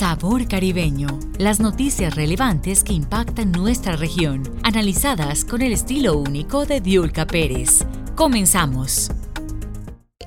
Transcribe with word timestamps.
Sabor 0.00 0.48
Caribeño. 0.48 1.08
Las 1.36 1.60
noticias 1.60 2.14
relevantes 2.14 2.82
que 2.82 2.94
impactan 2.94 3.52
nuestra 3.52 3.96
región, 3.96 4.44
analizadas 4.62 5.44
con 5.44 5.60
el 5.60 5.74
estilo 5.74 6.16
único 6.16 6.64
de 6.64 6.80
Diulca 6.80 7.26
Pérez. 7.26 7.84
Comenzamos 8.14 9.10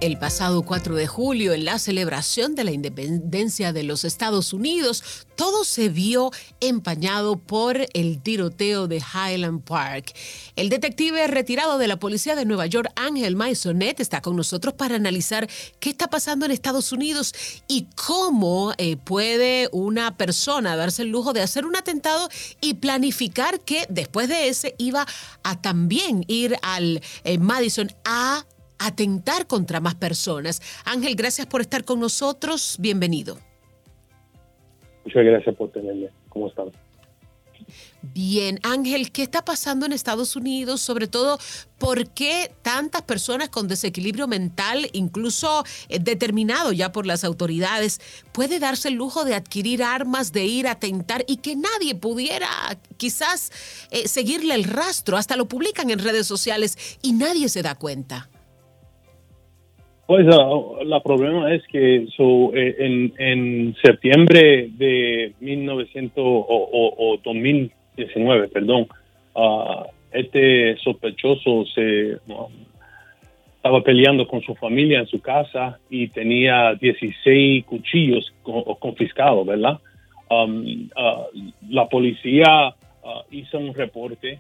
el 0.04 0.18
pasado 0.18 0.64
4 0.64 0.96
de 0.96 1.08
julio, 1.08 1.54
en 1.54 1.64
la 1.64 1.80
celebración 1.80 2.56
de 2.56 2.66
la 2.66 2.72
independencia 2.72 3.72
de 3.72 3.84
los 3.84 4.04
Estados 4.04 4.52
Unidos, 4.52 5.02
todo 5.38 5.64
se 5.64 5.88
vio 5.88 6.30
empañado 6.60 7.38
por 7.38 7.88
el 7.94 8.22
tiroteo 8.22 8.90
de 8.90 8.98
Highland 8.98 9.64
Park. 9.64 10.14
El 10.58 10.68
detective 10.68 11.26
retirado 11.28 11.78
de 11.78 11.88
la 11.88 12.00
policía 12.00 12.36
de 12.36 12.44
Nueva 12.44 12.66
York, 12.66 12.92
Ángel 12.98 13.38
Maisonet, 13.38 14.02
está 14.02 14.22
con 14.22 14.36
nosotros 14.36 14.74
para 14.74 14.98
analizar 14.98 15.48
qué 15.80 15.92
está 15.92 16.10
pasando 16.10 16.46
en 16.46 16.52
Estados 16.52 16.92
Unidos 16.92 17.34
y 17.70 17.88
cómo 17.96 18.74
eh, 18.78 18.98
puede 18.98 19.70
una 19.72 20.18
persona 20.18 20.76
darse 20.76 21.04
el 21.04 21.12
lujo 21.12 21.32
de 21.32 21.44
hacer 21.44 21.66
un 21.66 21.78
atentado 21.78 22.28
y 22.60 22.74
planificar 22.74 23.62
que 23.62 23.86
después 23.88 24.28
de 24.28 24.50
ese 24.50 24.76
iba 24.78 25.08
a 25.44 25.62
también 25.62 26.26
ir 26.28 26.58
al 26.62 27.02
eh, 27.24 27.38
Madison 27.38 27.90
a 28.04 28.46
atentar 28.88 29.48
contra 29.48 29.80
más 29.80 29.96
personas. 29.96 30.62
Ángel, 30.86 31.16
gracias 31.16 31.48
por 31.48 31.62
estar 31.62 31.84
con 31.84 32.00
nosotros. 32.00 32.78
Bienvenido. 32.80 33.38
Muchas 35.06 35.24
gracias 35.26 35.56
por 35.56 35.72
tenerme. 35.72 36.10
¿Cómo 36.30 36.48
están? 36.48 36.72
Bien, 38.02 38.60
Ángel, 38.64 39.12
¿qué 39.12 39.24
está 39.24 39.46
pasando 39.46 39.86
en 39.86 39.94
Estados 39.94 40.36
Unidos? 40.36 40.82
Sobre 40.82 41.08
todo, 41.08 41.40
¿por 41.78 42.10
qué 42.10 42.54
tantas 42.62 43.02
personas 43.04 43.48
con 43.48 43.70
desequilibrio 43.70 44.28
mental, 44.28 44.90
incluso 44.92 45.64
eh, 45.88 46.00
determinado 46.00 46.74
ya 46.74 46.92
por 46.92 47.06
las 47.06 47.24
autoridades, 47.24 48.02
puede 48.34 48.60
darse 48.60 48.90
el 48.90 48.96
lujo 48.96 49.24
de 49.24 49.36
adquirir 49.36 49.84
armas, 49.84 50.34
de 50.34 50.46
ir 50.46 50.68
a 50.68 50.72
atentar 50.72 51.24
y 51.28 51.38
que 51.38 51.56
nadie 51.56 51.96
pudiera 51.96 52.50
quizás 52.98 53.52
eh, 53.92 54.08
seguirle 54.10 54.56
el 54.56 54.66
rastro? 54.66 55.16
Hasta 55.16 55.38
lo 55.38 55.48
publican 55.48 55.90
en 55.90 56.00
redes 56.00 56.28
sociales 56.28 56.78
y 57.02 57.14
nadie 57.14 57.48
se 57.48 57.62
da 57.62 57.76
cuenta. 57.76 58.30
Pues 60.06 60.28
uh, 60.28 60.84
la 60.84 61.00
problema 61.00 61.54
es 61.54 61.66
que 61.68 62.06
eh, 62.06 63.12
en, 63.18 63.76
septiembre 63.82 64.70
de 64.78 65.34
1900 65.40 66.14
o, 66.18 67.18
2019, 67.24 68.50
perdón, 68.50 68.88
uh, 69.34 69.86
este 70.12 70.76
sospechoso 70.78 71.66
se 71.74 72.18
um, 72.28 72.52
estaba 73.56 73.82
peleando 73.82 74.28
con 74.28 74.42
su 74.42 74.54
familia 74.56 75.00
en 75.00 75.08
su 75.08 75.22
casa 75.22 75.80
y 75.90 76.10
tenía 76.10 76.76
16 76.76 77.64
cuchillos 77.64 78.34
confiscados, 78.80 79.48
¿verdad? 79.48 79.80
Um, 80.30 80.90
uh, 80.98 81.52
la 81.70 81.88
policía 81.88 82.76
hizo 83.32 83.58
un 83.58 83.74
reporte, 83.74 84.40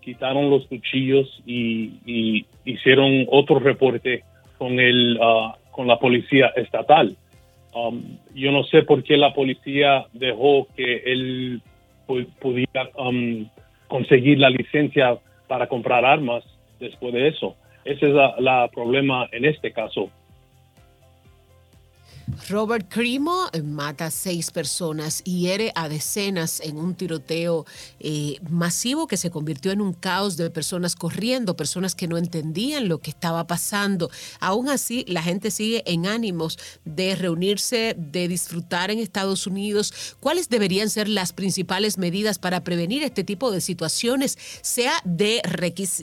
quitaron 0.00 0.50
los 0.50 0.66
cuchillos 0.66 1.42
y 1.46 2.44
hicieron 2.64 3.26
otro 3.28 3.60
reporte 3.60 4.24
con 4.64 4.80
el 4.80 5.18
ah, 5.20 5.58
con 5.72 5.86
la 5.86 5.98
policía 5.98 6.46
estatal. 6.56 7.14
Um, 7.74 8.16
yo 8.34 8.50
no 8.50 8.64
sé 8.64 8.82
por 8.82 9.02
qué 9.02 9.18
la 9.18 9.34
policía 9.34 10.06
dejó 10.14 10.68
que 10.74 11.02
él 11.04 11.60
pudiera 12.40 12.88
um, 12.96 13.46
conseguir 13.88 14.38
la 14.38 14.48
licencia 14.48 15.18
para 15.48 15.66
comprar 15.66 16.06
armas 16.06 16.44
después 16.80 17.12
de 17.12 17.28
eso. 17.28 17.56
Ese 17.84 18.06
es 18.06 18.14
el 18.38 18.70
problema 18.70 19.28
en 19.32 19.44
este 19.44 19.70
caso. 19.70 20.08
Robert 22.48 22.86
Crimo 22.88 23.48
eh, 23.52 23.62
mata 23.62 24.06
a 24.06 24.10
seis 24.10 24.50
personas 24.50 25.20
y 25.24 25.40
hiere 25.40 25.72
a 25.74 25.88
decenas 25.88 26.60
en 26.60 26.78
un 26.78 26.94
tiroteo 26.94 27.66
eh, 28.00 28.38
masivo 28.48 29.06
que 29.06 29.16
se 29.16 29.30
convirtió 29.30 29.72
en 29.72 29.80
un 29.80 29.92
caos 29.92 30.36
de 30.36 30.50
personas 30.50 30.96
corriendo, 30.96 31.56
personas 31.56 31.94
que 31.94 32.08
no 32.08 32.16
entendían 32.16 32.88
lo 32.88 32.98
que 32.98 33.10
estaba 33.10 33.46
pasando. 33.46 34.10
Aún 34.40 34.68
así, 34.68 35.04
la 35.08 35.22
gente 35.22 35.50
sigue 35.50 35.82
en 35.86 36.06
ánimos 36.06 36.58
de 36.84 37.14
reunirse, 37.14 37.94
de 37.98 38.28
disfrutar 38.28 38.90
en 38.90 38.98
Estados 38.98 39.46
Unidos. 39.46 40.16
¿Cuáles 40.20 40.48
deberían 40.48 40.90
ser 40.90 41.08
las 41.08 41.32
principales 41.32 41.98
medidas 41.98 42.38
para 42.38 42.64
prevenir 42.64 43.02
este 43.02 43.24
tipo 43.24 43.50
de 43.50 43.60
situaciones, 43.60 44.38
sea 44.62 44.94
de, 45.04 45.42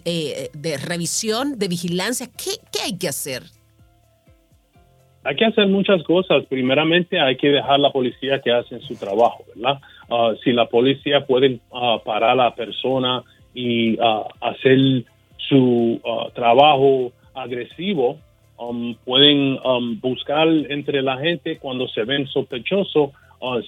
eh, 0.06 0.52
de 0.54 0.78
revisión, 0.78 1.58
de 1.58 1.68
vigilancia? 1.68 2.28
¿Qué, 2.28 2.60
¿Qué 2.72 2.82
hay 2.82 2.98
que 2.98 3.10
hacer? 3.10 3.61
Hay 5.24 5.36
que 5.36 5.46
hacer 5.46 5.68
muchas 5.68 6.04
cosas. 6.04 6.46
Primeramente, 6.46 7.20
hay 7.20 7.36
que 7.36 7.50
dejar 7.50 7.74
a 7.74 7.78
la 7.78 7.92
policía 7.92 8.42
que 8.42 8.52
hacen 8.52 8.82
su 8.82 8.96
trabajo, 8.96 9.44
¿verdad? 9.56 9.80
Ah, 10.10 10.34
si 10.44 10.52
la 10.52 10.66
policía 10.66 11.26
puede 11.26 11.60
ah, 11.72 12.00
parar 12.04 12.32
a 12.32 12.36
la 12.36 12.56
persona 12.56 13.24
y 13.54 14.00
uh, 14.00 14.24
hacer 14.40 15.04
su 15.38 16.00
trabajo 16.34 17.12
agresivo, 17.34 18.18
um, 18.58 18.96
pueden 19.04 19.60
um, 19.66 20.00
buscar 20.00 20.48
entre 20.48 21.02
la 21.02 21.18
gente 21.18 21.58
cuando 21.58 21.88
se 21.90 22.04
ven 22.06 22.28
sospechosos 22.28 23.12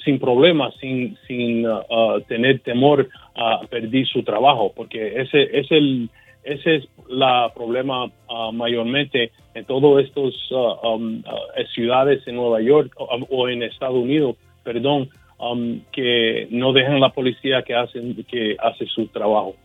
sin 0.06 0.20
problemas, 0.20 0.76
sin, 0.80 1.18
sin 1.28 1.66
tener 2.28 2.60
temor 2.60 3.10
a 3.36 3.62
perder 3.72 4.06
su 4.06 4.22
trabajo, 4.22 4.72
porque 4.76 5.20
ese 5.20 5.50
es 5.52 5.72
el 5.72 6.12
ese 6.44 6.76
es 6.78 6.88
la 7.08 7.52
problema 7.54 8.06
uh, 8.06 8.52
mayormente 8.52 9.32
en 9.54 9.66
todas 9.66 10.06
estas 10.06 10.34
uh, 10.52 10.88
um, 10.88 11.20
uh, 11.20 11.68
ciudades 11.74 12.26
en 12.28 12.36
Nueva 12.36 12.62
York 12.62 12.94
o 12.98 13.50
en 13.50 13.64
Estados 13.64 13.96
Unidos, 13.98 14.36
perdón, 14.64 15.10
um, 15.40 15.82
que 15.92 16.48
no 16.52 16.74
dejan 16.74 17.00
la 17.00 17.10
policía 17.10 17.64
que 17.64 17.76
hacen 17.76 18.16
que 18.30 18.56
hace 18.60 18.86
su 18.88 19.08
trabajo. 19.08 19.56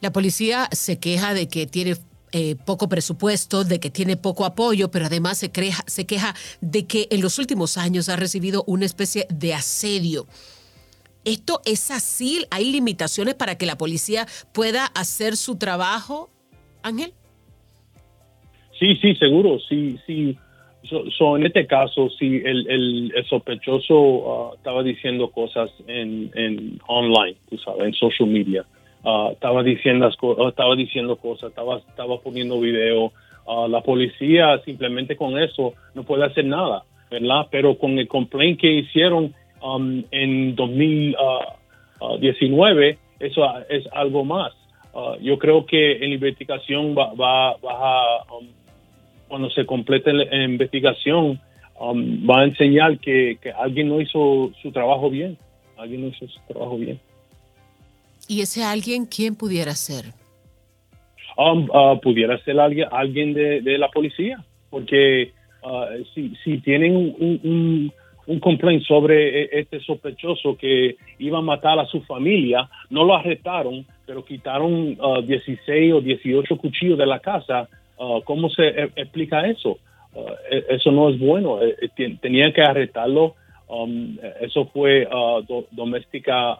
La 0.00 0.12
policía 0.12 0.68
se 0.70 1.00
queja 1.00 1.34
de 1.34 1.48
que 1.48 1.66
tiene 1.66 1.94
eh, 2.30 2.56
poco 2.64 2.88
presupuesto, 2.88 3.64
de 3.64 3.80
que 3.80 3.90
tiene 3.90 4.16
poco 4.16 4.44
apoyo, 4.44 4.90
pero 4.90 5.06
además 5.06 5.38
se, 5.38 5.50
se 5.86 6.06
queja 6.06 6.34
de 6.60 6.86
que 6.86 7.08
en 7.10 7.22
los 7.22 7.38
últimos 7.38 7.78
años 7.78 8.08
ha 8.08 8.16
recibido 8.16 8.64
una 8.66 8.84
especie 8.84 9.26
de 9.30 9.54
asedio. 9.54 10.26
¿Esto 11.24 11.60
es 11.66 11.90
así? 11.90 12.44
¿Hay 12.50 12.70
limitaciones 12.70 13.34
para 13.34 13.56
que 13.58 13.66
la 13.66 13.76
policía 13.76 14.26
pueda 14.54 14.86
hacer 14.86 15.36
su 15.36 15.58
trabajo, 15.58 16.30
Ángel? 16.82 17.12
Sí, 18.78 18.96
sí, 18.96 19.14
seguro. 19.16 19.58
Sí, 19.68 19.98
sí. 20.06 20.36
en 20.90 21.46
este 21.46 21.66
caso, 21.66 22.08
sí, 22.10 22.40
el, 22.44 23.12
sospechoso 23.28 23.94
uh, 23.94 24.54
estaba 24.54 24.82
diciendo 24.82 25.30
cosas 25.30 25.70
en, 25.86 26.80
online, 26.86 27.36
tú 27.50 27.58
sabes, 27.58 27.82
en 27.82 27.94
social 27.94 28.28
media. 28.28 28.64
Uh, 29.04 29.30
estaba 29.32 29.62
diciendo 29.62 30.10
uh, 30.22 30.48
estaba 30.48 30.74
diciendo 30.76 31.16
cosas, 31.16 31.50
estaba 31.50 31.78
estaba 31.78 32.20
poniendo 32.20 32.60
video. 32.60 33.12
la 33.68 33.80
policía 33.80 34.60
simplemente 34.64 35.16
con 35.16 35.38
eso 35.38 35.74
no 35.94 36.02
puede 36.04 36.24
hacer 36.24 36.44
nada, 36.44 36.84
¿verdad? 37.10 37.46
Pero 37.50 37.78
con 37.78 37.98
el 37.98 38.06
complaint 38.06 38.60
que 38.60 38.70
hicieron 38.70 39.34
Um, 39.60 40.04
en 40.12 40.54
2019, 40.54 41.18
uh, 42.00 42.94
uh, 42.94 42.98
eso 43.18 43.44
es 43.68 43.84
algo 43.92 44.24
más. 44.24 44.52
Uh, 44.92 45.16
yo 45.20 45.38
creo 45.38 45.66
que 45.66 45.96
en 45.96 46.10
la 46.10 46.14
investigación 46.14 46.94
va, 46.96 47.12
va, 47.14 47.50
a, 47.50 48.24
um, 48.32 48.46
cuando 49.26 49.50
se 49.50 49.66
complete 49.66 50.12
la 50.12 50.44
investigación, 50.44 51.40
um, 51.80 52.28
va 52.28 52.42
a 52.42 52.44
enseñar 52.44 52.98
que, 52.98 53.38
alguien 53.58 53.88
no 53.88 54.00
hizo 54.00 54.52
su 54.62 54.70
trabajo 54.70 55.10
bien. 55.10 55.36
Alguien 55.76 56.02
no 56.02 56.08
hizo 56.08 56.26
su 56.28 56.40
trabajo 56.48 56.78
bien. 56.78 57.00
¿Y 58.28 58.40
ese 58.40 58.62
alguien 58.64 59.06
quién 59.06 59.34
pudiera 59.34 59.74
ser? 59.74 60.06
pudiera 62.02 62.36
ser 62.42 62.58
alguien, 62.58 62.88
alguien 62.90 63.32
de, 63.32 63.78
la 63.78 63.88
policía, 63.90 64.44
porque 64.70 65.32
si, 66.12 66.34
si 66.42 66.58
tienen 66.58 66.96
un 66.96 67.40
un 67.44 67.92
complaint 68.38 68.82
sobre 68.84 69.44
e, 69.44 69.48
este 69.60 69.80
sospechoso 69.80 70.56
que 70.56 70.96
iba 71.18 71.38
a 71.38 71.42
matar 71.42 71.78
a 71.78 71.86
su 71.86 72.02
familia. 72.02 72.68
No 72.90 73.04
lo 73.04 73.16
arrestaron, 73.16 73.86
pero 74.06 74.24
quitaron 74.24 74.98
16 75.26 75.92
uh, 75.92 75.96
o 75.96 76.00
18 76.02 76.56
cuchillos 76.58 76.98
de 76.98 77.06
la 77.06 77.20
casa. 77.20 77.68
Uh, 77.96 78.20
¿Cómo 78.22 78.50
se 78.50 78.68
e, 78.68 78.90
explica 78.96 79.46
eso? 79.48 79.78
Uh, 80.12 80.32
e, 80.50 80.64
eso 80.76 80.92
no 80.92 81.08
es 81.08 81.18
bueno. 81.18 81.58
Tenían 82.20 82.52
que 82.52 82.62
arrestarlo. 82.62 83.34
Um, 83.66 84.16
eso 84.40 84.66
fue 84.66 85.06
doméstica, 85.72 86.56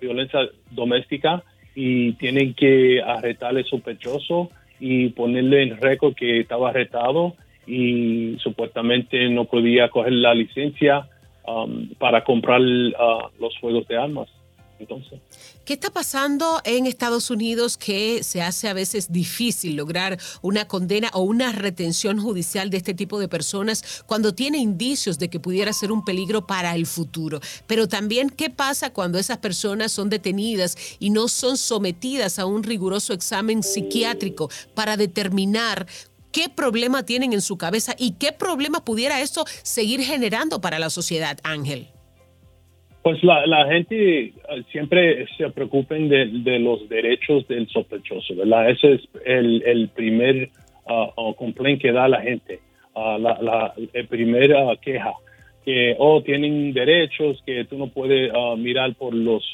violencia 0.00 0.40
doméstica 0.70 1.42
y 1.74 2.12
tienen 2.12 2.54
que 2.54 3.02
arrestar 3.02 3.56
al 3.56 3.64
sospechoso 3.64 4.50
y 4.78 5.08
ponerle 5.08 5.62
en 5.62 5.80
récord 5.80 6.14
que 6.14 6.40
estaba 6.40 6.70
arrestado 6.70 7.34
y 7.66 8.36
supuestamente 8.40 9.28
no 9.28 9.44
podía 9.44 9.88
coger 9.88 10.12
la 10.12 10.34
licencia 10.34 11.08
um, 11.46 11.88
para 11.98 12.24
comprar 12.24 12.60
uh, 12.60 13.30
los 13.40 13.56
juegos 13.58 13.86
de 13.88 13.96
armas. 13.96 14.28
Entonces. 14.78 15.20
¿Qué 15.64 15.74
está 15.74 15.90
pasando 15.90 16.60
en 16.64 16.86
Estados 16.86 17.30
Unidos 17.30 17.78
que 17.78 18.22
se 18.22 18.42
hace 18.42 18.68
a 18.68 18.74
veces 18.74 19.12
difícil 19.12 19.76
lograr 19.76 20.18
una 20.42 20.66
condena 20.66 21.10
o 21.14 21.22
una 21.22 21.52
retención 21.52 22.20
judicial 22.20 22.70
de 22.70 22.78
este 22.78 22.92
tipo 22.92 23.18
de 23.18 23.28
personas 23.28 24.02
cuando 24.06 24.34
tiene 24.34 24.58
indicios 24.58 25.18
de 25.18 25.30
que 25.30 25.40
pudiera 25.40 25.72
ser 25.72 25.92
un 25.92 26.04
peligro 26.04 26.46
para 26.46 26.74
el 26.74 26.86
futuro? 26.86 27.40
Pero 27.66 27.88
también, 27.88 28.30
¿qué 28.30 28.50
pasa 28.50 28.92
cuando 28.92 29.18
esas 29.18 29.38
personas 29.38 29.92
son 29.92 30.10
detenidas 30.10 30.76
y 30.98 31.10
no 31.10 31.28
son 31.28 31.56
sometidas 31.56 32.38
a 32.38 32.44
un 32.44 32.62
riguroso 32.62 33.12
examen 33.12 33.62
psiquiátrico 33.62 34.50
para 34.74 34.96
determinar 34.96 35.86
qué 36.34 36.48
problema 36.54 37.04
tienen 37.04 37.32
en 37.32 37.40
su 37.40 37.56
cabeza 37.56 37.94
y 37.98 38.18
qué 38.18 38.32
problema 38.32 38.84
pudiera 38.84 39.20
eso 39.20 39.44
seguir 39.62 40.00
generando 40.00 40.60
para 40.60 40.78
la 40.78 40.90
sociedad, 40.90 41.38
Ángel? 41.44 41.86
Pues 43.02 43.22
la, 43.22 43.66
gente 43.66 44.24
eh, 44.24 44.32
siempre 44.72 45.26
se 45.36 45.50
preocupen 45.50 46.08
de, 46.08 46.58
los 46.58 46.88
derechos 46.88 47.46
del 47.48 47.68
sospechoso, 47.68 48.34
¿verdad? 48.34 48.70
Ese 48.70 48.94
es 48.94 49.00
el, 49.26 49.90
primer 49.94 50.50
uh, 50.86 51.34
complaint 51.34 51.82
que 51.82 51.92
da 51.92 52.08
la 52.08 52.22
gente, 52.22 52.60
uh, 52.94 53.18
la, 53.18 53.38
la 53.42 53.74
el 53.92 54.06
primer 54.08 54.54
queja, 54.80 55.12
que 55.66 55.94
oh, 55.98 56.22
tienen 56.22 56.72
derechos, 56.72 57.42
que 57.44 57.66
tú 57.66 57.76
no 57.76 57.88
puedes 57.88 58.32
mirar 58.56 58.94
por 58.94 59.14
los 59.14 59.44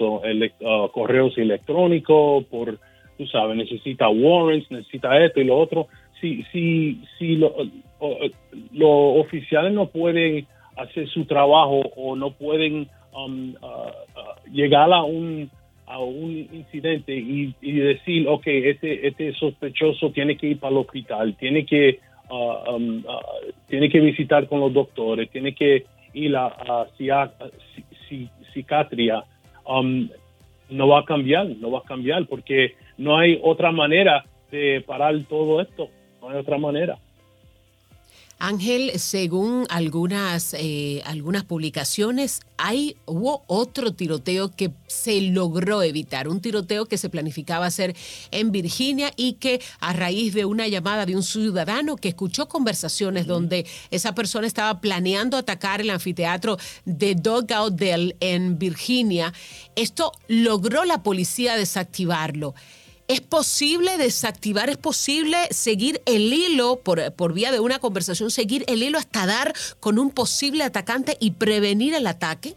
correos 0.92 1.36
electrónicos, 1.36 2.44
por, 2.44 2.78
tú 3.18 3.26
sabes, 3.26 3.56
necesita 3.56 4.08
warrants, 4.08 4.70
necesita 4.70 5.24
esto 5.24 5.40
y 5.40 5.44
lo 5.44 5.58
otro. 5.58 5.88
Si, 6.20 6.42
si, 6.52 7.02
si 7.18 7.36
los 7.36 7.52
oficiales 8.80 9.72
no 9.72 9.86
pueden 9.86 10.46
hacer 10.76 11.08
su 11.08 11.24
trabajo 11.24 11.80
o 11.96 12.16
no 12.16 12.30
pueden 12.30 12.88
um, 13.14 13.54
uh, 13.62 13.66
uh, 13.66 14.52
llegar 14.52 14.92
a 14.92 15.02
un 15.02 15.50
a 15.90 15.98
un 15.98 16.30
incidente 16.52 17.12
y, 17.12 17.52
decir, 17.60 18.28
ok, 18.28 18.46
este, 18.46 19.08
este 19.08 19.32
sospechoso 19.32 20.10
tiene 20.12 20.36
que 20.36 20.46
ir 20.46 20.60
para 20.60 20.70
el 20.70 20.78
hospital, 20.78 21.34
tiene 21.36 21.66
que, 21.66 21.98
uh, 22.30 22.76
um, 22.76 23.02
tiene 23.66 23.88
que 23.88 23.98
visitar 23.98 24.46
con 24.46 24.60
los 24.60 24.72
doctores, 24.72 25.28
tiene 25.30 25.52
que 25.52 25.86
ir 26.14 26.36
a, 26.36 26.46
a, 26.46 26.86
psiquiatría, 28.52 29.24
um, 29.66 30.08
no 30.68 30.86
va 30.86 31.00
a 31.00 31.04
cambiar, 31.04 31.48
no 31.58 31.72
va 31.72 31.80
a 31.80 31.88
cambiar, 31.88 32.24
porque 32.26 32.74
no 32.96 33.18
hay 33.18 33.40
otra 33.42 33.72
manera 33.72 34.24
de 34.52 34.84
parar 34.86 35.16
todo 35.28 35.60
esto, 35.60 35.88
no 36.30 36.36
hay 36.36 36.42
otra 36.42 36.58
manera. 36.58 36.98
Ángel, 38.42 38.92
según 38.98 39.66
algunas, 39.68 40.54
eh, 40.54 41.02
algunas 41.04 41.44
publicaciones, 41.44 42.40
hay, 42.56 42.96
hubo 43.04 43.42
otro 43.46 43.92
tiroteo 43.92 44.50
que 44.50 44.70
se 44.86 45.20
logró 45.20 45.82
evitar, 45.82 46.26
un 46.26 46.40
tiroteo 46.40 46.86
que 46.86 46.96
se 46.96 47.10
planificaba 47.10 47.66
hacer 47.66 47.94
en 48.30 48.50
Virginia 48.50 49.12
y 49.14 49.34
que 49.34 49.60
a 49.80 49.92
raíz 49.92 50.32
de 50.32 50.46
una 50.46 50.68
llamada 50.68 51.04
de 51.04 51.16
un 51.16 51.22
ciudadano 51.22 51.96
que 51.96 52.08
escuchó 52.08 52.48
conversaciones 52.48 53.26
donde 53.26 53.66
esa 53.90 54.14
persona 54.14 54.46
estaba 54.46 54.80
planeando 54.80 55.36
atacar 55.36 55.82
el 55.82 55.90
anfiteatro 55.90 56.56
de 56.86 57.16
Dugout 57.16 57.74
Dell 57.74 58.16
en 58.20 58.58
Virginia, 58.58 59.34
esto 59.76 60.12
logró 60.28 60.86
la 60.86 61.02
policía 61.02 61.56
desactivarlo. 61.56 62.54
¿Es 63.10 63.20
posible 63.20 63.98
desactivar, 63.98 64.68
es 64.68 64.76
posible 64.76 65.34
seguir 65.50 65.96
el 66.06 66.32
hilo 66.32 66.78
por, 66.84 67.00
por 67.16 67.34
vía 67.34 67.50
de 67.50 67.58
una 67.58 67.80
conversación, 67.80 68.30
seguir 68.30 68.62
el 68.68 68.84
hilo 68.84 68.98
hasta 68.98 69.26
dar 69.26 69.52
con 69.80 69.98
un 69.98 70.14
posible 70.14 70.62
atacante 70.62 71.14
y 71.20 71.32
prevenir 71.32 71.92
el 71.94 72.06
ataque? 72.06 72.50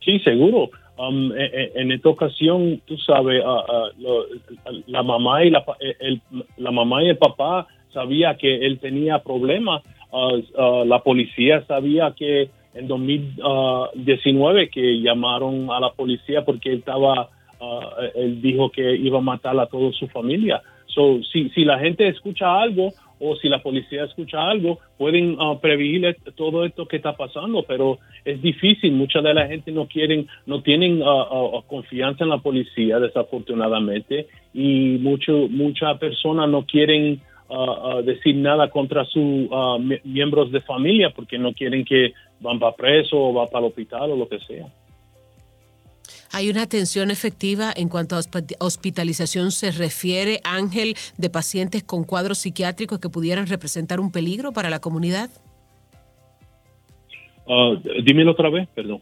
Sí, 0.00 0.18
seguro. 0.20 0.70
Um, 0.96 1.30
e, 1.32 1.44
e, 1.44 1.72
en, 1.74 1.92
esta 1.92 2.08
ocasión, 2.08 2.80
tú 2.86 2.96
sabes, 2.96 3.42
ah, 3.44 3.90
la 4.86 5.02
mamá 5.02 5.44
y 5.44 5.50
la, 5.50 5.62
el, 6.00 6.22
la 6.56 6.70
mamá 6.70 7.04
y 7.04 7.08
el 7.08 7.18
papá 7.18 7.66
sabía 7.92 8.38
que 8.38 8.64
él 8.64 8.78
tenía 8.78 9.18
problemas. 9.18 9.82
Ah, 10.10 10.30
la 10.86 11.02
policía 11.02 11.62
sabía 11.66 12.14
que 12.16 12.48
en 12.72 12.88
2019 12.88 14.70
que 14.70 15.02
llamaron 15.02 15.70
a 15.70 15.80
la 15.80 15.92
policía 15.92 16.46
porque 16.46 16.72
él 16.72 16.78
estaba 16.78 17.28
Ah, 17.60 18.08
él 18.14 18.40
dijo 18.42 18.70
que 18.70 18.96
iba 18.96 19.18
a 19.18 19.22
matar 19.22 19.58
a 19.58 19.66
toda 19.66 19.92
su 19.92 20.06
familia. 20.08 20.62
So, 20.86 21.22
si, 21.32 21.48
si 21.50 21.64
la 21.64 21.78
gente 21.78 22.08
escucha 22.08 22.60
algo 22.60 22.92
o 23.18 23.36
si 23.36 23.48
la 23.48 23.62
policía 23.62 24.04
escucha 24.04 24.42
algo, 24.42 24.78
pueden 24.98 25.40
uh, 25.40 25.58
prevenir 25.58 26.16
todo 26.34 26.64
esto 26.64 26.86
que 26.86 26.96
está 26.96 27.16
pasando, 27.16 27.62
pero 27.62 27.98
es 28.24 28.40
difícil. 28.42 28.92
Mucha 28.92 29.20
de 29.22 29.32
la 29.32 29.46
gente 29.46 29.72
no 29.72 29.86
quieren, 29.86 30.26
no 30.44 30.62
tienen 30.62 31.02
uh, 31.02 31.62
confianza 31.66 32.24
en 32.24 32.30
la 32.30 32.38
policía, 32.38 32.98
desafortunadamente, 32.98 34.26
y 34.52 34.98
muchas 35.00 35.98
personas 35.98 36.48
no 36.48 36.64
quieren 36.64 37.20
decir 38.02 38.34
nada 38.34 38.68
contra 38.70 39.04
sus 39.04 39.48
miembros 40.02 40.50
de 40.50 40.60
familia 40.62 41.10
porque 41.10 41.38
no 41.38 41.52
quieren 41.52 41.84
que 41.84 42.12
van 42.40 42.58
para 42.58 42.74
preso 42.74 43.16
o 43.16 43.32
va 43.32 43.46
para 43.46 43.66
el 43.66 43.70
hospital 43.70 44.10
o 44.10 44.16
lo 44.16 44.28
que 44.28 44.40
sea. 44.40 44.66
¿Hay 46.36 46.50
una 46.50 46.60
atención 46.60 47.10
efectiva 47.10 47.72
en 47.74 47.88
cuanto 47.88 48.14
a 48.14 48.20
hospitalización 48.58 49.52
se 49.52 49.70
refiere, 49.70 50.40
Ángel, 50.44 50.94
de 51.16 51.30
pacientes 51.30 51.82
con 51.82 52.04
cuadros 52.04 52.36
psiquiátricos 52.36 52.98
que 52.98 53.08
pudieran 53.08 53.46
representar 53.46 54.00
un 54.00 54.12
peligro 54.12 54.52
para 54.52 54.68
la 54.68 54.78
comunidad? 54.78 55.30
Uh, 57.46 57.76
dímelo 58.04 58.32
otra 58.32 58.50
vez, 58.50 58.68
perdón 58.74 59.00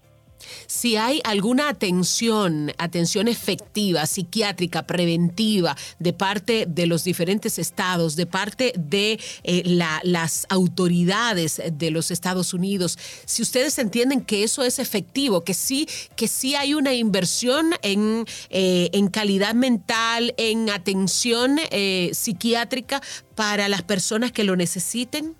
si 0.67 0.97
hay 0.97 1.21
alguna 1.25 1.69
atención, 1.69 2.73
atención 2.79 3.29
efectiva, 3.29 4.07
psiquiátrica, 4.07 4.87
preventiva, 4.87 5.77
de 5.99 6.13
parte 6.13 6.67
de 6.69 6.87
los 6.87 7.05
diferentes 7.05 7.59
estados, 7.59 8.17
de 8.17 8.27
parte 8.27 8.73
de 8.77 9.19
eh, 9.43 9.63
las 10.03 10.47
autoridades 10.49 11.63
de 11.73 11.91
los 11.91 12.11
Estados 12.11 12.55
Unidos, 12.55 12.99
si 13.25 13.43
ustedes 13.43 13.79
entienden 13.79 14.21
que 14.21 14.43
eso 14.43 14.63
es 14.63 14.79
efectivo, 14.79 15.45
que 15.45 15.55
sí, 15.55 15.87
que 16.17 16.29
sí 16.29 16.55
hay 16.55 16.75
una 16.75 16.95
inversión 16.95 17.73
en, 17.83 18.25
eh, 18.51 18.91
en 18.93 19.09
calidad 19.09 19.55
mental, 19.55 20.35
en 20.37 20.71
atención 20.71 21.59
eh, 21.71 22.11
psiquiátrica 22.13 23.01
para 23.35 23.69
las 23.69 23.83
personas 23.83 24.33
que 24.33 24.45
lo 24.45 24.57
necesiten. 24.57 25.35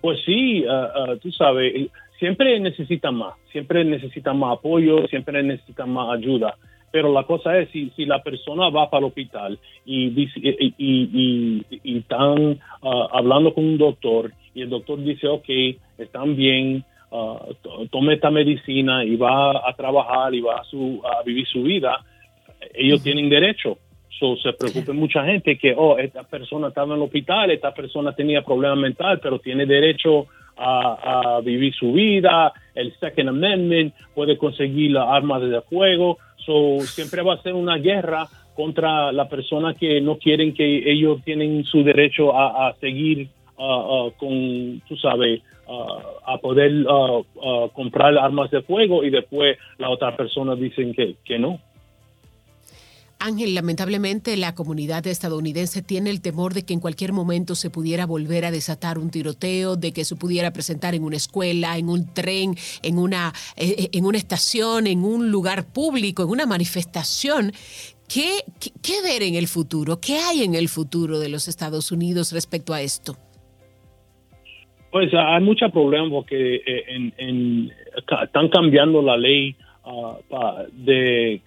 Pues 0.00 0.18
sí, 0.26 0.64
ah, 0.68 1.14
tú 1.22 1.32
sabes 1.32 1.90
siempre 2.18 2.58
necesitan 2.60 3.16
más, 3.16 3.34
siempre 3.52 3.84
necesitan 3.84 4.38
más 4.38 4.58
apoyo, 4.58 5.06
siempre 5.08 5.42
necesitan 5.42 5.90
más 5.90 6.16
ayuda. 6.16 6.56
Pero 6.90 7.12
la 7.12 7.24
cosa 7.24 7.58
es, 7.58 7.70
si, 7.70 7.90
si 7.96 8.04
la 8.04 8.22
persona 8.22 8.70
va 8.70 8.88
para 8.88 9.00
el 9.00 9.06
hospital 9.06 9.58
y, 9.84 10.06
y, 10.06 11.66
y, 11.82 11.98
están 11.98 12.60
ah, 12.82 13.08
hablando 13.12 13.52
con 13.52 13.64
un 13.64 13.78
doctor 13.78 14.32
y 14.54 14.62
el 14.62 14.70
doctor 14.70 15.02
dice, 15.02 15.26
ok, 15.26 15.48
están 15.98 16.36
bien, 16.36 16.84
uh, 17.10 17.86
tome 17.90 18.14
esta 18.14 18.30
medicina 18.30 19.04
y 19.04 19.16
va 19.16 19.68
a 19.68 19.74
trabajar 19.74 20.34
y 20.34 20.40
va 20.40 20.60
a, 20.60 20.64
su, 20.64 21.02
a 21.04 21.24
vivir 21.24 21.46
su 21.48 21.64
vida, 21.64 21.98
ellos 22.72 23.02
tienen 23.02 23.28
derecho. 23.28 23.78
So, 24.20 24.36
se 24.36 24.52
preocupa 24.52 24.92
mucha 24.92 25.24
gente 25.24 25.58
que, 25.58 25.74
oh, 25.76 25.98
esta 25.98 26.22
persona 26.22 26.68
estaba 26.68 26.94
en 26.94 27.00
el 27.00 27.06
hospital, 27.06 27.50
esta 27.50 27.74
persona 27.74 28.14
tenía 28.14 28.42
problema 28.42 28.76
mental, 28.76 29.18
pero 29.20 29.40
tiene 29.40 29.66
derecho 29.66 30.28
a, 30.56 31.40
vivir 31.44 31.74
su 31.74 31.92
vida, 31.92 32.52
el 32.74 32.94
Second 32.98 33.28
Amendment, 33.30 33.94
puede 34.14 34.36
conseguir 34.38 34.92
las 34.92 35.08
armas 35.08 35.42
de 35.42 35.60
fuego, 35.62 36.18
so, 36.44 36.80
siempre 36.80 37.22
va 37.22 37.34
a 37.34 37.42
ser 37.42 37.54
una 37.54 37.76
guerra 37.76 38.26
contra 38.54 39.10
la 39.12 39.28
persona 39.28 39.74
que 39.74 40.00
no 40.00 40.18
quieren 40.18 40.54
que 40.54 40.90
ellos 40.90 41.22
tienen 41.24 41.64
su 41.64 41.82
derecho 41.82 42.36
a, 42.36 42.72
seguir 42.80 43.28
con, 43.56 44.80
tú 44.88 44.96
sabes, 44.96 45.42
a 46.26 46.38
poder 46.38 46.84
comprar 47.72 48.16
armas 48.16 48.50
de 48.50 48.62
fuego 48.62 49.02
y 49.02 49.10
después 49.10 49.58
la 49.78 49.90
otra 49.90 50.16
persona 50.16 50.54
dicen 50.54 50.94
que, 50.94 51.16
que 51.24 51.38
no. 51.38 51.58
Ángel, 53.18 53.54
lamentablemente 53.54 54.36
la 54.36 54.54
comunidad 54.54 55.06
estadounidense 55.06 55.82
tiene 55.82 56.10
el 56.10 56.20
temor 56.20 56.52
de 56.52 56.64
que 56.64 56.74
en 56.74 56.80
cualquier 56.80 57.12
momento 57.12 57.54
se 57.54 57.70
pudiera 57.70 58.06
volver 58.06 58.44
a 58.44 58.50
desatar 58.50 58.98
un 58.98 59.10
tiroteo, 59.10 59.76
de 59.76 59.92
que 59.92 60.04
se 60.04 60.16
pudiera 60.16 60.52
presentar 60.52 60.94
en 60.94 61.04
una 61.04 61.16
escuela, 61.16 61.78
en 61.78 61.88
un 61.88 62.12
tren, 62.12 62.54
en 62.82 62.98
una, 62.98 63.32
eh, 63.56 63.74
eh, 63.78 63.88
en 63.92 64.04
una 64.04 64.18
estación, 64.18 64.86
en 64.86 65.04
un 65.04 65.30
lugar 65.30 65.66
público, 65.72 66.22
en 66.22 66.30
una 66.30 66.46
manifestación. 66.46 67.52
¿Qué, 68.08 68.40
¿Qué, 68.60 69.02
ver 69.02 69.22
en 69.22 69.34
el 69.34 69.48
futuro? 69.48 69.98
¿Qué 70.00 70.18
hay 70.18 70.42
en 70.42 70.54
el 70.54 70.68
futuro 70.68 71.18
de 71.18 71.30
los 71.30 71.48
Estados 71.48 71.90
Unidos 71.92 72.32
respecto 72.32 72.74
a 72.74 72.82
esto? 72.82 73.16
Pues 74.90 75.12
hay 75.14 75.42
muchos 75.42 75.72
problemas 75.72 76.10
porque 76.10 76.56
eh, 76.56 77.62
están 78.22 78.48
cambiando 78.50 79.02
la 79.02 79.16
ley 79.16 79.56
ah, 79.84 80.18
de 80.72 81.40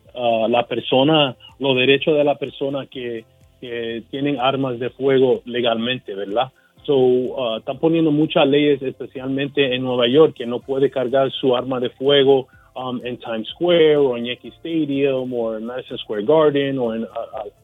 la 0.49 0.65
persona, 0.65 1.35
los 1.59 1.75
derechos 1.75 2.17
de 2.17 2.23
la 2.23 2.35
persona 2.35 2.85
que, 2.85 3.25
tienen 3.59 4.39
armas 4.39 4.77
de 4.77 4.91
fuego 4.91 5.41
legalmente, 5.45 6.13
¿verdad? 6.13 6.51
So, 6.83 6.95
uh, 6.95 7.57
están 7.57 7.79
poniendo 7.79 8.11
muchas 8.11 8.47
leyes, 8.47 8.81
especialmente 8.81 9.75
en 9.75 9.83
Nueva 9.83 10.07
York, 10.07 10.35
que 10.35 10.45
no 10.45 10.59
puede 10.59 10.91
cargar 10.91 11.31
su 11.31 11.55
arma 11.55 11.79
de 11.79 11.89
fuego 11.89 12.47
um, 12.75 13.01
en 13.03 13.17
Times 13.17 13.49
Square 13.49 13.97
o 13.97 14.15
en 14.15 14.25
Yankee 14.25 14.53
Stadium 14.59 15.33
o 15.33 15.57
en 15.57 15.65
Madison 15.65 15.97
Square 15.97 16.23
Garden 16.23 16.79
o 16.79 16.93
en 16.93 17.05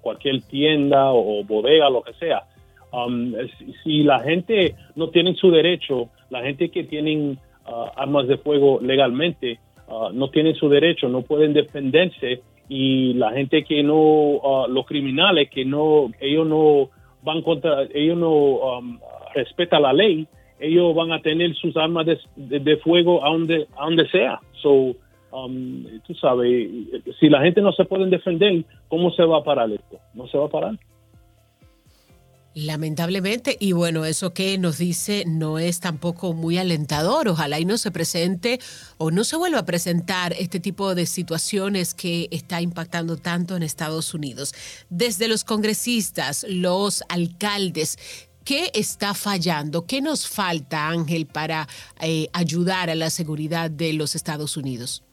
cualquier 0.02 0.42
tienda 0.42 1.12
o, 1.12 1.44
bodega, 1.44 1.90
lo 1.90 2.02
que 2.02 2.14
sea. 2.14 2.44
Um, 2.92 3.34
si, 3.84 4.04
la 4.04 4.20
gente 4.20 4.76
no 4.96 5.10
tiene 5.10 5.36
su 5.36 5.52
derecho, 5.52 6.10
la 6.30 6.42
gente 6.42 6.70
que 6.70 6.84
tienen 6.84 7.38
uh, 7.66 7.86
armas 7.96 8.28
de 8.28 8.38
fuego 8.38 8.80
legalmente 8.82 9.60
uh, 9.94 10.12
no 10.12 10.30
tienen 10.30 10.56
su 10.56 10.70
derecho, 10.70 11.08
no 11.10 11.22
pueden 11.22 11.54
defenderse 11.54 12.42
y 12.70 13.14
la 13.14 13.32
gente 13.32 13.64
que 13.64 13.84
no, 13.84 13.96
uh, 13.96 14.68
los 14.68 14.86
criminales 14.86 15.50
que 15.50 15.66
no, 15.66 16.12
ellos 16.20 16.48
no 16.48 16.90
van 17.22 17.42
contra, 17.42 17.84
ellos 17.94 18.18
no 18.18 18.32
um, 18.32 19.00
respetan 19.36 19.82
la 19.82 19.94
ley, 19.94 20.28
ellos 20.60 20.96
van 20.96 21.12
a 21.12 21.22
tener 21.22 21.54
sus 21.56 21.76
armas 21.78 22.06
de, 22.36 22.78
fuego 22.78 23.24
a 23.26 23.30
donde, 23.30 23.68
a 23.78 23.86
donde 23.86 24.08
sea. 24.10 24.40
So, 24.62 24.96
um, 25.32 25.86
tú 26.06 26.14
sabes, 26.16 26.70
si 27.20 27.30
la 27.30 27.42
gente 27.42 27.62
no 27.62 27.72
se 27.74 27.86
puede 27.86 28.06
defender, 28.08 28.64
¿cómo 28.88 29.12
se 29.12 29.24
va 29.24 29.40
a 29.40 29.44
parar 29.44 29.70
esto? 29.72 30.00
No 30.14 30.28
se 30.28 30.38
va 30.38 30.46
a 30.46 30.50
parar. 30.50 30.76
Lamentablemente, 32.56 33.58
y 33.60 33.72
bueno, 33.72 34.06
eso 34.06 34.32
que 34.32 34.60
nos 34.60 34.78
dice 34.78 35.24
no 35.26 35.58
es 35.58 35.80
tampoco 35.80 36.34
muy 36.34 36.60
alentador. 36.60 37.28
Ojalá 37.28 37.60
y 37.60 37.66
no 37.66 37.80
se 37.80 37.90
presente 37.90 38.60
o 39.00 39.10
no 39.10 39.24
se 39.24 39.38
vuelva 39.38 39.60
a 39.60 39.66
presentar 39.66 40.34
este 40.34 40.60
tipo 40.60 40.94
de 40.94 41.08
situaciones 41.08 41.96
que 41.96 42.28
está 42.30 42.62
impactando 42.62 43.18
tanto 43.18 43.56
en 43.56 43.64
Estados 43.64 44.14
Unidos. 44.14 44.54
Desde 44.92 45.28
los 45.28 45.44
congresistas, 45.44 46.46
los 46.48 47.04
alcaldes, 47.10 47.98
¿qué 48.46 48.70
está 48.76 49.16
fallando? 49.16 49.88
¿Qué 49.88 50.02
nos 50.02 50.28
falta, 50.28 50.90
Ángel, 50.90 51.26
para 51.26 51.68
eh, 52.02 52.28
ayudar 52.34 52.92
a 52.92 52.96
la 52.96 53.10
seguridad 53.10 53.72
de 53.72 53.94
los 53.94 54.14
Estados 54.14 54.58
Unidos? 54.58 55.04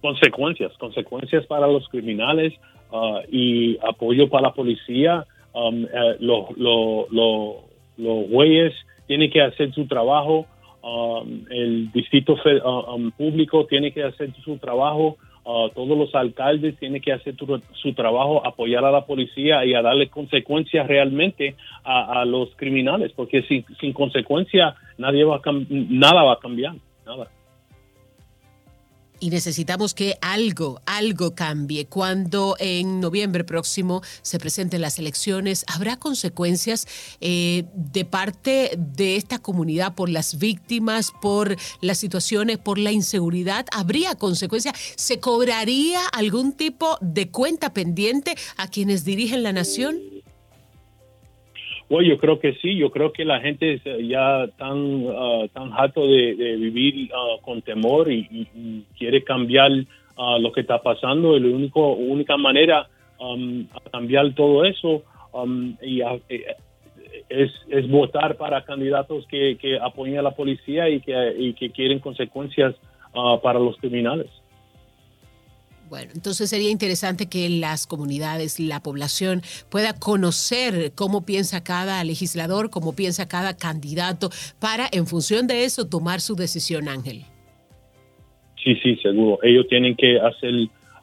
Consecuencias, 0.00 0.72
consecuencias 0.78 1.44
para 1.46 1.66
los 1.66 1.88
criminales 1.88 2.54
ah, 2.92 3.20
y 3.28 3.78
apoyo 3.78 4.30
para 4.30 4.48
la 4.48 4.54
policía 4.54 5.26
Um, 5.52 5.84
eh, 5.84 6.16
los, 6.20 6.56
los, 6.56 7.10
los, 7.96 8.28
güeyes 8.28 8.72
tienen 9.06 9.30
que 9.30 9.42
hacer 9.42 9.72
su 9.72 9.86
trabajo, 9.86 10.46
um, 10.82 11.44
el 11.50 11.90
distrito 11.92 12.34
uh, 12.34 12.94
um, 12.94 13.10
público 13.10 13.66
tiene 13.66 13.90
que 13.92 14.04
hacer 14.04 14.32
su 14.44 14.58
trabajo, 14.58 15.16
uh, 15.44 15.68
todos 15.70 15.98
los 15.98 16.14
alcaldes 16.14 16.78
tienen 16.78 17.02
que 17.02 17.12
hacer 17.12 17.34
su, 17.72 17.92
trabajo, 17.94 18.46
apoyar 18.46 18.84
a 18.84 18.92
la 18.92 19.06
policía 19.06 19.64
y 19.64 19.74
a 19.74 19.82
darle 19.82 20.08
consecuencias 20.08 20.86
realmente 20.86 21.56
a, 21.82 22.24
los 22.24 22.54
criminales, 22.54 23.10
porque 23.16 23.42
sin, 23.42 23.64
sin 23.80 23.92
consecuencia 23.92 24.76
nadie 24.98 25.24
va 25.24 25.40
nada 25.68 26.22
va 26.22 26.34
a 26.34 26.38
cambiar, 26.38 26.74
nada 27.04 27.28
y 29.20 29.30
necesitamos 29.30 29.94
que 29.94 30.18
algo, 30.20 30.80
algo 30.86 31.34
cambie. 31.34 31.86
Cuando 31.86 32.56
en 32.58 33.00
noviembre 33.00 33.44
próximo 33.44 34.02
se 34.22 34.38
presenten 34.38 34.80
las 34.80 34.98
elecciones, 34.98 35.64
¿habrá 35.68 35.98
consecuencias 35.98 36.88
eh, 37.20 37.64
de 37.74 38.04
parte 38.04 38.72
de 38.76 39.16
esta 39.16 39.38
comunidad 39.38 39.94
por 39.94 40.08
las 40.08 40.38
víctimas, 40.38 41.12
por 41.22 41.56
las 41.80 41.98
situaciones, 41.98 42.58
por 42.58 42.78
la 42.78 42.92
inseguridad? 42.92 43.66
¿Habría 43.70 44.14
consecuencias? 44.14 44.74
¿Se 44.96 45.20
cobraría 45.20 46.04
algún 46.06 46.52
tipo 46.52 46.98
de 47.00 47.30
cuenta 47.30 47.72
pendiente 47.72 48.34
a 48.56 48.68
quienes 48.68 49.04
dirigen 49.04 49.42
la 49.42 49.52
nación? 49.52 50.09
Bueno, 51.90 52.08
yo 52.08 52.18
creo 52.18 52.38
que 52.38 52.54
sí, 52.62 52.76
yo 52.76 52.92
creo 52.92 53.12
que 53.12 53.24
la 53.24 53.40
gente 53.40 53.82
ya 54.06 54.46
tan, 54.56 54.78
uh, 54.78 55.48
tan 55.48 55.72
harto 55.72 56.06
de, 56.06 56.34
vivir 56.56 57.10
uh, 57.12 57.42
con 57.42 57.62
temor 57.62 58.08
y, 58.12 58.86
quiere 58.96 59.24
cambiar 59.24 59.72
uh, 59.72 60.38
lo 60.38 60.52
que 60.52 60.60
está 60.60 60.80
pasando. 60.80 61.36
Y 61.36 61.40
la 61.40 61.48
único, 61.48 61.94
única 61.94 62.36
manera 62.36 62.88
um, 63.18 63.66
cambiar 63.90 64.32
todo 64.34 64.64
eso 64.64 65.02
um, 65.32 65.74
y 65.82 66.00
eh, 66.00 66.56
es, 67.28 67.50
es, 67.68 67.88
votar 67.88 68.36
para 68.36 68.64
candidatos 68.64 69.26
que, 69.26 69.58
que 69.60 69.76
apoyen 69.76 70.18
a 70.18 70.22
la 70.22 70.30
policía 70.30 70.88
y 70.88 71.00
que, 71.00 71.34
y 71.36 71.54
que 71.54 71.70
quieren 71.70 71.98
consecuencias 71.98 72.76
para 73.42 73.58
los 73.58 73.76
criminales. 73.78 74.30
Bueno, 75.90 76.12
entonces 76.14 76.48
sería 76.48 76.70
interesante 76.70 77.28
que 77.28 77.48
las 77.48 77.88
comunidades, 77.88 78.60
la 78.60 78.80
población 78.80 79.42
pueda 79.72 79.92
conocer 79.92 80.92
cómo 80.94 81.26
piensa 81.26 81.64
cada 81.64 82.04
legislador, 82.04 82.70
cómo 82.70 82.94
piensa 82.94 83.26
cada 83.26 83.56
candidato, 83.56 84.30
para 84.60 84.86
en 84.92 85.08
función 85.08 85.48
de 85.48 85.64
eso 85.64 85.88
tomar 85.88 86.20
su 86.20 86.36
decisión, 86.36 86.88
Ángel. 86.88 87.24
Sí, 88.62 88.76
sí, 88.76 88.94
seguro. 89.02 89.40
Ellos 89.42 89.66
tienen 89.68 89.96
que 89.96 90.20
hacer 90.20 90.54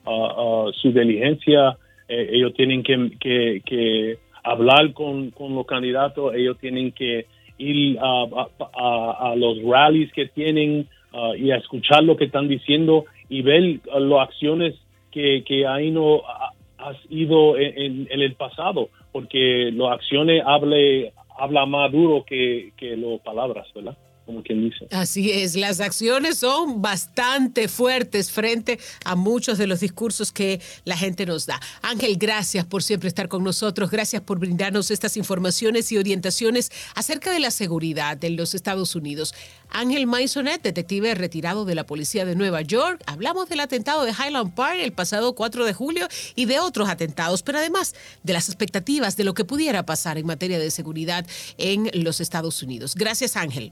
uh, 0.05 0.67
uh, 0.67 0.71
su 0.71 0.93
diligencia, 0.93 1.77
eh, 2.07 2.29
ellos 2.31 2.53
tienen 2.53 2.81
que, 2.81 4.17
hablar 4.41 4.93
con, 4.93 5.33
los 5.37 5.65
candidatos, 5.65 6.33
ellos 6.33 6.57
tienen 6.59 6.93
que 6.93 7.25
ir 7.57 7.97
a, 7.99 9.33
los 9.35 9.61
rallies 9.63 10.13
que 10.13 10.27
tienen 10.27 10.87
uh, 11.11 11.35
y 11.35 11.51
a 11.51 11.57
escuchar 11.57 12.05
lo 12.05 12.15
que 12.15 12.23
están 12.23 12.47
diciendo 12.47 13.03
y 13.29 13.41
ver 13.41 13.79
las 13.85 14.29
acciones 14.29 14.75
que, 15.11 15.43
que 15.45 15.65
ahí 15.65 15.91
no 15.91 16.21
ha 16.27 16.93
ido 17.09 17.57
en, 17.57 18.07
el 18.09 18.35
pasado, 18.35 18.89
porque 19.11 19.71
las 19.73 19.93
acciones 19.93 20.43
hable, 20.45 21.13
habla 21.37 21.65
más 21.65 21.91
duro 21.91 22.23
que, 22.25 22.71
que 22.77 22.95
las 22.95 23.19
palabras, 23.21 23.67
¿verdad? 23.73 23.97
Como 24.27 24.43
quien 24.43 24.69
dice. 24.69 24.87
Así 24.91 25.31
es, 25.31 25.55
las 25.55 25.79
acciones 25.79 26.37
son 26.37 26.81
bastante 26.81 27.69
fuertes 27.69 28.29
frente 28.29 28.77
a 29.05 29.15
muchos 29.15 29.57
de 29.57 29.67
los 29.67 29.79
discursos 29.79 30.33
que 30.33 30.59
la 30.83 30.97
gente 30.97 31.25
nos 31.25 31.45
da. 31.45 31.61
Ángel, 31.81 32.17
gracias 32.17 32.65
por 32.65 32.83
siempre 32.83 33.07
estar 33.07 33.29
con 33.29 33.45
nosotros, 33.45 33.89
gracias 33.89 34.21
por 34.21 34.37
brindarnos 34.37 34.91
estas 34.91 35.15
informaciones 35.15 35.91
y 35.93 35.97
orientaciones 35.97 36.71
acerca 36.93 37.31
de 37.31 37.39
la 37.39 37.51
seguridad 37.51 38.21
en 38.21 38.35
los 38.35 38.53
Estados 38.53 38.95
Unidos. 38.95 39.33
Ángel 39.69 40.07
Maisonet, 40.07 40.61
detective 40.61 41.15
retirado 41.15 41.63
de 41.63 41.75
la 41.75 41.85
policía 41.85 42.25
de 42.25 42.35
Nueva 42.35 42.61
York. 42.61 43.01
Hablamos 43.05 43.47
del 43.47 43.61
atentado 43.61 44.03
de 44.03 44.11
Highland 44.11 44.53
Park 44.55 44.79
el 44.81 44.91
pasado 44.91 45.35
4 45.35 45.63
de 45.63 45.73
julio 45.73 46.07
y 46.35 46.45
de 46.45 46.59
otros 46.59 46.89
atentados, 46.89 47.43
pero 47.43 47.59
además 47.59 47.95
de 48.23 48.33
las 48.33 48.49
expectativas 48.49 49.15
de 49.15 49.23
lo 49.23 49.33
que 49.33 49.45
pudiera 49.45 49.85
pasar 49.85 50.17
en 50.17 50.25
materia 50.25 50.59
de 50.59 50.69
seguridad 50.69 51.25
en 51.57 51.89
los 51.93 52.19
Estados 52.19 52.61
Unidos. 52.61 52.93
Gracias, 52.95 53.37
Ángel. 53.37 53.71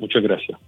Muchas 0.00 0.22
gracias. 0.22 0.58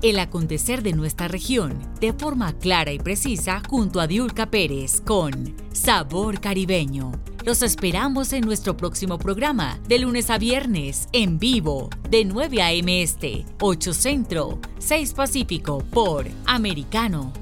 El 0.00 0.18
acontecer 0.18 0.82
de 0.82 0.92
nuestra 0.92 1.28
región 1.28 1.78
de 2.00 2.12
forma 2.12 2.56
clara 2.58 2.92
y 2.92 2.98
precisa 2.98 3.62
junto 3.68 4.00
a 4.00 4.06
Diulca 4.06 4.50
Pérez 4.50 5.00
con 5.00 5.32
Sabor 5.72 6.40
Caribeño. 6.40 7.12
Los 7.44 7.62
esperamos 7.62 8.32
en 8.32 8.44
nuestro 8.44 8.76
próximo 8.76 9.18
programa 9.18 9.78
de 9.88 9.98
lunes 9.98 10.30
a 10.30 10.38
viernes 10.38 11.08
en 11.12 11.38
vivo 11.38 11.90
de 12.10 12.24
9 12.24 12.62
a.m. 12.62 13.02
Este, 13.02 13.44
8 13.60 13.92
Centro, 13.92 14.58
6 14.78 15.14
Pacífico 15.14 15.82
por 15.90 16.26
Americano 16.46 17.32